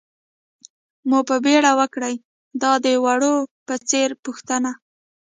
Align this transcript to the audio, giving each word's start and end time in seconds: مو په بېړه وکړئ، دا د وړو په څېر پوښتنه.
مو 1.09 1.19
په 1.29 1.35
بېړه 1.45 1.71
وکړئ، 1.79 2.15
دا 2.61 2.71
د 2.85 2.87
وړو 3.05 3.35
په 3.67 3.75
څېر 3.89 4.09
پوښتنه. 4.23 4.71